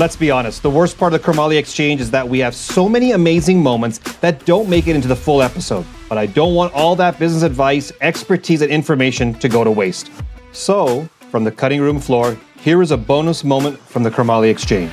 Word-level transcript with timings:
Let's 0.00 0.16
be 0.16 0.30
honest, 0.30 0.62
the 0.62 0.70
worst 0.70 0.96
part 0.96 1.12
of 1.12 1.20
the 1.20 1.30
Chromoly 1.30 1.58
Exchange 1.58 2.00
is 2.00 2.10
that 2.10 2.26
we 2.26 2.38
have 2.38 2.54
so 2.54 2.88
many 2.88 3.12
amazing 3.12 3.62
moments 3.62 3.98
that 4.20 4.46
don't 4.46 4.66
make 4.66 4.86
it 4.86 4.96
into 4.96 5.08
the 5.08 5.14
full 5.14 5.42
episode. 5.42 5.84
But 6.08 6.16
I 6.16 6.24
don't 6.24 6.54
want 6.54 6.72
all 6.72 6.96
that 6.96 7.18
business 7.18 7.42
advice, 7.42 7.92
expertise, 8.00 8.62
and 8.62 8.70
information 8.70 9.34
to 9.34 9.46
go 9.46 9.62
to 9.62 9.70
waste. 9.70 10.10
So, 10.52 11.06
from 11.30 11.44
the 11.44 11.50
cutting 11.52 11.82
room 11.82 12.00
floor, 12.00 12.38
here 12.60 12.80
is 12.80 12.92
a 12.92 12.96
bonus 12.96 13.44
moment 13.44 13.78
from 13.78 14.02
the 14.02 14.10
Chromoly 14.10 14.50
Exchange. 14.50 14.90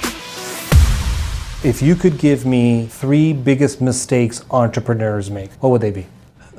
If 1.64 1.82
you 1.82 1.96
could 1.96 2.18
give 2.18 2.46
me 2.46 2.88
three 2.88 3.32
biggest 3.32 3.80
mistakes 3.80 4.44
entrepreneurs 4.52 5.32
make, 5.32 5.54
what 5.64 5.70
would 5.70 5.80
they 5.80 5.92
be? 5.92 6.06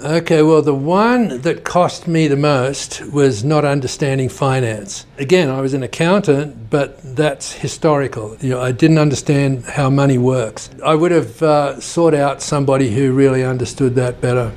Okay, 0.00 0.42
well, 0.42 0.62
the 0.62 0.74
one 0.74 1.40
that 1.40 1.64
cost 1.64 2.06
me 2.06 2.28
the 2.28 2.36
most 2.36 3.02
was 3.12 3.42
not 3.42 3.64
understanding 3.64 4.28
finance. 4.28 5.06
Again, 5.18 5.48
I 5.48 5.60
was 5.60 5.74
an 5.74 5.82
accountant, 5.82 6.70
but 6.70 7.00
that's 7.16 7.52
historical. 7.52 8.36
You 8.40 8.50
know, 8.50 8.60
I 8.60 8.70
didn't 8.70 8.98
understand 8.98 9.64
how 9.64 9.90
money 9.90 10.16
works. 10.16 10.70
I 10.84 10.94
would 10.94 11.10
have 11.10 11.42
uh, 11.42 11.80
sought 11.80 12.14
out 12.14 12.42
somebody 12.42 12.94
who 12.94 13.12
really 13.12 13.42
understood 13.42 13.96
that 13.96 14.20
better. 14.20 14.52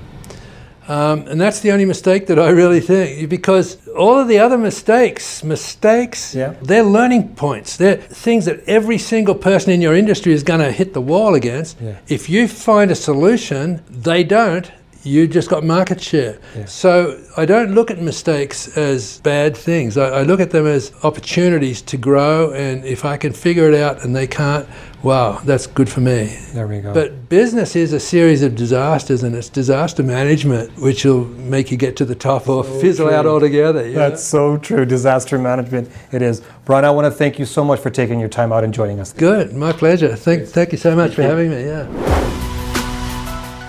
Um, 0.88 1.22
and 1.27 1.41
that's 1.41 1.62
the 1.62 1.71
only 1.71 1.85
mistake 1.85 2.27
that 2.27 2.38
I 2.38 2.49
really 2.49 2.80
think, 2.80 3.27
because 3.30 3.77
all 3.90 4.20
of 4.20 4.27
the 4.27 4.38
other 4.38 4.58
mistakes, 4.60 5.44
mistakes, 5.44 6.35
Yeah. 6.35 6.54
they're 6.62 6.84
learning 6.84 7.30
points. 7.35 7.77
They're 7.77 7.96
things 7.96 8.46
that 8.46 8.60
every 8.68 8.98
single 8.99 9.35
person 9.35 9.71
in 9.71 9.82
your 9.82 9.96
industry 9.96 10.34
is 10.34 10.44
going 10.44 10.60
to 10.60 10.71
hit 10.71 10.94
the 10.94 11.02
wall 11.02 11.34
against. 11.34 11.77
Yeah. 11.82 11.96
If 12.08 12.30
you 12.30 12.48
find 12.48 12.91
a 12.91 12.96
solution, 12.96 13.82
they 13.90 14.23
don't. 14.23 14.70
You 15.04 15.28
just 15.28 15.50
got 15.50 15.64
market 15.64 16.00
share. 16.02 16.38
So 16.68 17.20
I 17.36 17.46
don't 17.46 17.73
look 17.73 17.90
at 17.90 18.00
mistakes 18.00 18.78
as 18.78 19.20
bad 19.22 19.58
things. 19.58 19.98
I, 19.98 20.20
I 20.20 20.24
look 20.24 20.40
at 20.40 20.52
them 20.52 20.68
as 20.68 20.91
opportunities 21.04 21.82
to 21.84 21.98
grow. 21.98 22.52
And 22.54 22.86
if 22.86 23.04
I 23.04 23.18
can 23.18 23.34
figure 23.34 23.68
it 23.68 23.74
out 23.74 24.04
and 24.04 24.16
they 24.16 24.27
can't, 24.27 24.68
wow, 25.02 25.40
that's 25.44 25.66
good 25.66 25.90
for 25.90 26.02
me. 26.02 26.38
There 26.54 26.68
we 26.68 26.82
go. 26.82 26.94
But 26.94 27.29
business 27.29 27.76
is 27.76 27.94
a 27.94 27.99
series 27.99 28.44
of 28.44 28.55
disasters, 28.55 29.24
and 29.24 29.35
it's 29.35 29.49
disaster 29.49 30.04
management 30.04 30.77
which 30.77 31.04
will 31.04 31.26
make 31.26 31.72
you 31.72 31.77
get 31.77 31.96
to 31.98 32.05
the 32.05 32.13
top 32.16 32.48
or 32.48 32.63
fizzle 32.63 33.10
out 33.10 33.26
altogether. 33.26 33.88
you 33.88 33.94
know? 33.94 34.10
That's 34.10 34.24
so 34.24 34.57
true. 34.57 34.85
Disaster 34.85 35.40
management, 35.40 35.90
it 36.12 36.22
is. 36.22 36.44
Brian, 36.66 36.85
I 36.85 36.91
want 36.91 37.05
to 37.05 37.12
thank 37.12 37.40
you 37.40 37.46
so 37.46 37.63
much 37.63 37.79
for 37.79 37.90
taking 37.90 38.20
your 38.20 38.29
time 38.29 38.54
out 38.54 38.63
and 38.63 38.72
joining 38.72 38.99
us. 38.99 39.13
good. 39.13 39.54
My 39.54 39.72
pleasure. 39.72 40.16
Thank, 40.16 40.48
thank 40.48 40.72
you 40.72 40.77
so 40.77 40.96
much 40.96 41.16
for 41.16 41.24
having 41.24 41.49
me. 41.49 41.66
Yeah. 41.66 41.88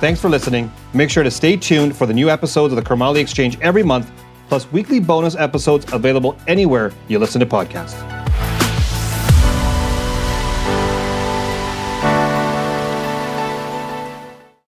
Thanks 0.00 0.20
for 0.20 0.28
listening. 0.28 0.70
Make 0.94 1.10
sure 1.10 1.22
to 1.22 1.30
stay 1.30 1.56
tuned 1.56 1.96
for 1.96 2.06
the 2.06 2.12
new 2.12 2.28
episodes 2.28 2.72
of 2.72 2.76
the 2.76 2.82
Chromoly 2.82 3.20
Exchange 3.20 3.58
every 3.60 3.82
month, 3.82 4.10
plus 4.48 4.70
weekly 4.72 5.00
bonus 5.00 5.34
episodes 5.36 5.90
available 5.92 6.36
anywhere 6.46 6.92
you 7.08 7.18
listen 7.18 7.40
to 7.40 7.46
podcasts. 7.46 8.21